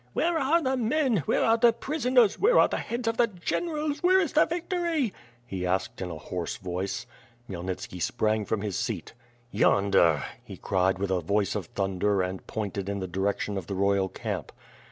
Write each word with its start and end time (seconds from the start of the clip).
"Where 0.13 0.39
are 0.39 0.63
the 0.63 0.75
mm, 0.77 1.19
where 1.27 1.43
are 1.43 1.57
the 1.59 1.71
prisoners, 1.71 2.39
where 2.39 2.57
are 2.57 2.67
the 2.67 2.77
heads 2.79 3.07
of 3.07 3.17
the 3.17 3.27
generals, 3.27 4.01
where 4.01 4.19
is 4.19 4.33
the 4.33 4.47
victory?" 4.47 5.13
he 5.45 5.63
asked 5.63 6.01
in 6.01 6.09
a 6.09 6.15
hoarse 6.17 6.57
voice. 6.57 7.05
Khmyelnitski 7.47 8.01
sprang 8.01 8.43
from 8.43 8.61
his 8.61 8.75
seat. 8.79 9.13
"Yonder," 9.51 10.23
he 10.43 10.57
cried 10.57 10.97
with 10.97 11.11
a 11.11 11.21
voice 11.21 11.53
of 11.53 11.67
thunder 11.67 12.23
and 12.23 12.47
pointed 12.47 12.89
in 12.89 12.97
the 12.97 13.07
direction 13.07 13.59
of 13.59 13.67
the 13.67 13.75
royal 13.75 14.09
camp. 14.09 14.51